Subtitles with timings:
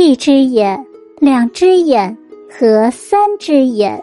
[0.00, 0.86] 一只眼，
[1.18, 2.16] 两只眼
[2.48, 4.00] 和三只眼，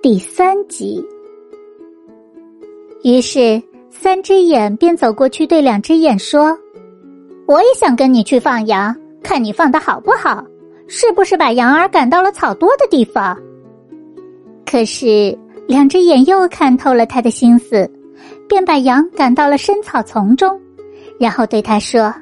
[0.00, 1.04] 第三集。
[3.02, 3.60] 于是，
[3.90, 6.56] 三只眼便走过去，对两只眼说
[7.48, 8.94] ：“我也想跟你去放羊，
[9.24, 10.46] 看你放的好不好，
[10.86, 13.36] 是不是把羊儿赶到了草多的地方？”
[14.64, 17.90] 可是，两只眼又看透了他的心思，
[18.48, 20.56] 便把羊赶到了深草丛中，
[21.18, 22.14] 然后对他说：“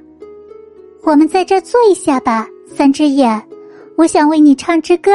[1.04, 3.40] 我们在这坐一下吧。”三只眼，
[3.96, 5.12] 我想为你唱支歌。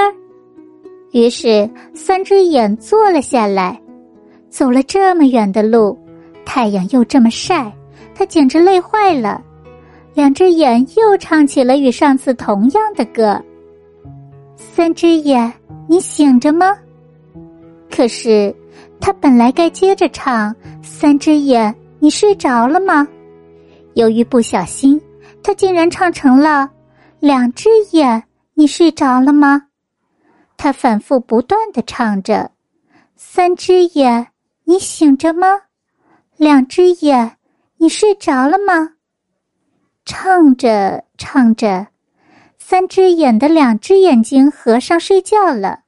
[1.11, 3.80] 于是，三只眼坐了下来。
[4.49, 5.97] 走了这么远的路，
[6.45, 7.71] 太阳又这么晒，
[8.13, 9.43] 他简直累坏了。
[10.13, 13.41] 两只眼又唱起了与上次同样的歌。
[14.55, 15.52] 三只眼，
[15.88, 16.77] 你醒着吗？
[17.89, 18.55] 可是，
[18.99, 20.55] 他本来该接着唱。
[20.81, 23.08] 三只眼，你睡着了吗？
[23.95, 24.99] 由于不小心，
[25.44, 26.69] 他竟然唱成了。
[27.20, 29.69] 两只眼，你睡着了吗？
[30.55, 32.52] 他反复不断的唱着。
[33.16, 34.28] 三只眼，
[34.66, 35.47] 你醒着吗？
[36.36, 37.38] 两只眼，
[37.78, 38.91] 你睡着了吗？
[40.06, 41.88] 唱着唱着，
[42.59, 45.80] 三只眼的两只眼睛合上睡觉了。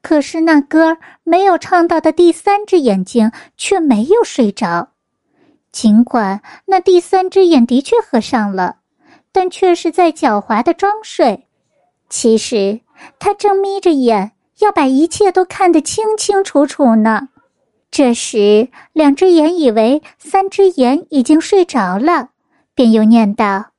[0.00, 4.92] 可是那歌没有唱到的第三只眼睛却没有睡着，
[5.72, 8.76] 尽管那第三只眼的确合上了。
[9.36, 11.46] 但却是在狡猾的装睡，
[12.08, 12.80] 其实
[13.18, 17.28] 他正眯着眼，要把一切都看得清清楚楚呢。
[17.90, 22.30] 这时，两只眼以为三只眼已经睡着了，
[22.74, 23.72] 便又念道：“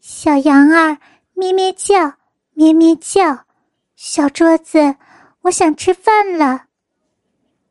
[0.00, 0.96] 小羊儿
[1.34, 2.14] 咩咩叫，
[2.54, 3.40] 咩咩叫，
[3.96, 4.96] 小桌子，
[5.42, 6.64] 我想吃饭了。”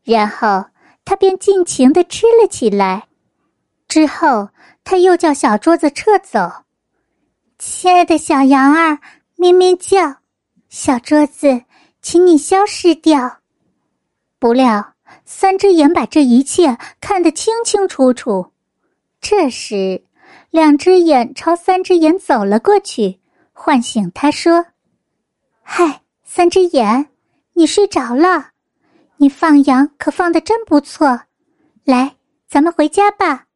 [0.06, 0.66] 然后
[1.04, 3.08] 他便尽情的吃了起来。
[3.88, 4.50] 之后，
[4.84, 6.66] 他又叫小桌子撤走。
[7.60, 8.98] 亲爱的小羊儿，
[9.36, 10.16] 咩咩叫，
[10.70, 11.62] 小桌子，
[12.02, 13.40] 请你消失掉。
[14.40, 14.94] 不料，
[15.26, 18.54] 三只眼把这一切看得清清楚楚。
[19.20, 20.02] 这时，
[20.52, 23.20] 两只眼朝三只眼走了过去，
[23.52, 24.66] 唤醒他说
[25.62, 27.10] ：“嗨，三只眼，
[27.52, 28.52] 你睡着了？
[29.18, 31.20] 你放羊可放的真不错。
[31.84, 32.16] 来，
[32.48, 33.48] 咱们回家吧。”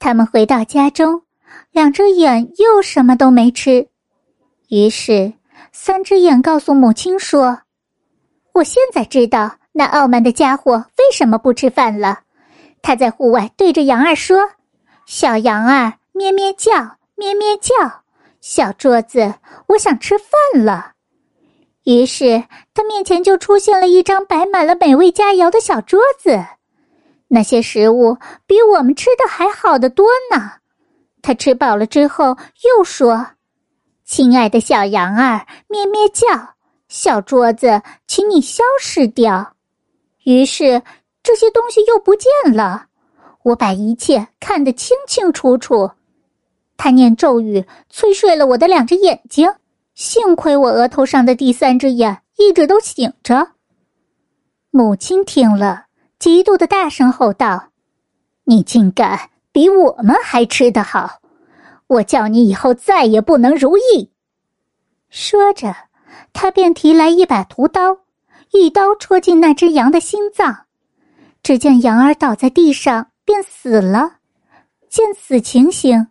[0.00, 1.21] 他们回到家中。
[1.70, 3.88] 两只眼又什么都没吃，
[4.68, 5.32] 于是
[5.72, 7.58] 三只眼告诉母亲说
[8.52, 12.20] ：“我现在知道那傲慢的家伙为什么不吃饭了。
[12.82, 14.38] 他在户外对着羊儿说
[15.06, 16.72] ：‘小羊儿咩咩叫，
[17.14, 17.72] 咩咩叫，
[18.40, 19.34] 小桌子，
[19.68, 20.92] 我想吃饭了。’
[21.84, 22.44] 于是
[22.74, 26.44] 他面前就出现了一张摆满了美味佳肴的小桌子，
[27.28, 28.16] 那些食物
[28.46, 30.52] 比我们吃的还好得多呢。”
[31.22, 33.24] 他吃饱了之后，又说
[34.04, 36.26] ：“亲爱的小羊儿，咩咩叫，
[36.88, 39.54] 小桌子，请你消失掉。”
[40.24, 40.82] 于是
[41.22, 42.86] 这些东西又不见了。
[43.44, 45.90] 我把一切看得清清楚楚。
[46.76, 49.48] 他念咒语，催睡了我的两只眼睛。
[49.94, 53.52] 幸亏我额头上的第三只眼一直都醒着。
[54.70, 55.86] 母亲听了，
[56.18, 57.70] 极度的大声吼道
[58.44, 61.20] ：“你竟敢！”比我们还吃得好，
[61.86, 64.10] 我叫你以后再也不能如意。
[65.10, 65.74] 说着，
[66.32, 67.98] 他便提来一把屠刀，
[68.52, 70.64] 一刀戳进那只羊的心脏。
[71.42, 74.16] 只见羊儿倒在地上，便死了。
[74.88, 76.08] 见此情形，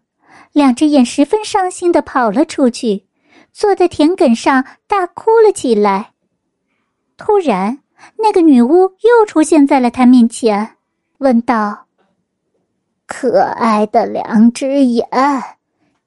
[0.52, 3.08] 两只眼十分伤心的跑了出去，
[3.52, 6.12] 坐在田埂上大哭了起来。
[7.18, 7.80] 突然，
[8.18, 10.76] 那个女巫又出现在了他面前，
[11.20, 11.88] 问道。
[13.14, 15.06] 可爱的两只眼，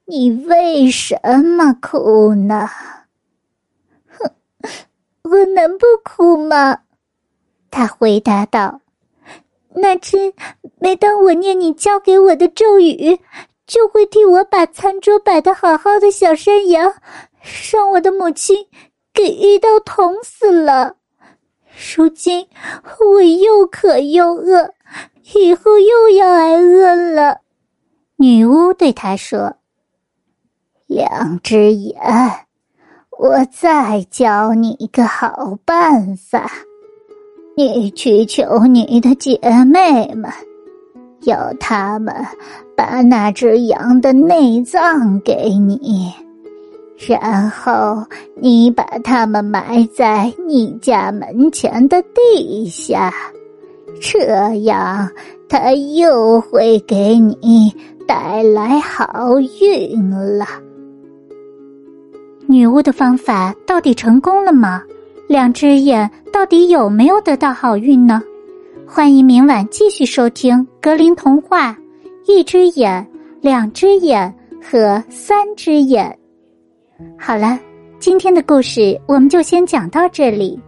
[0.05, 2.67] 你为什么哭呢？
[4.09, 4.31] 哼，
[5.23, 6.79] 我能不哭吗？
[7.69, 8.81] 他回答道
[9.75, 10.33] ：“那只
[10.79, 13.19] 每当我念你教给我的咒语，
[13.67, 16.91] 就会替我把餐桌摆的好好的小山羊，
[17.71, 18.65] 让我的母亲
[19.13, 20.95] 给一刀捅死了。
[21.95, 22.47] 如今
[23.11, 24.71] 我又渴又饿。”
[25.33, 27.39] 以后又要挨饿了，
[28.15, 29.55] 女巫对他说
[30.85, 31.95] ：“两只眼，
[33.17, 36.51] 我再教你一个好办法，
[37.57, 40.31] 你去求你的姐妹们，
[41.23, 42.13] 要他们
[42.77, 46.13] 把那只羊的内脏给你，
[46.97, 48.03] 然后
[48.35, 53.13] 你把它们埋在你家门前的地下。”
[54.01, 55.09] 这样，
[55.47, 57.73] 他又会给你
[58.05, 60.45] 带来好运了。
[62.47, 64.83] 女巫的方法到底成功了吗？
[65.27, 68.21] 两只眼到底有没有得到好运呢？
[68.85, 71.71] 欢迎明晚继续收听《格林童话》，
[72.27, 73.07] 一只眼、
[73.41, 74.31] 两只眼
[74.61, 76.15] 和三只眼。
[77.19, 77.59] 好了，
[77.99, 80.59] 今天的故事我们就先讲到这里，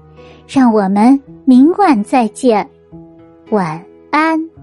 [0.48, 2.68] 让我们明晚再见，
[3.50, 4.57] 晚安。